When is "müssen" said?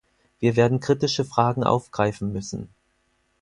2.33-2.69